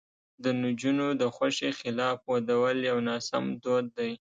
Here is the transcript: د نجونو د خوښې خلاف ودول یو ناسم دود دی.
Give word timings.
د 0.43 0.45
نجونو 0.63 1.07
د 1.21 1.23
خوښې 1.35 1.69
خلاف 1.79 2.17
ودول 2.31 2.77
یو 2.89 2.97
ناسم 3.09 3.43
دود 3.63 3.85
دی. 3.97 4.11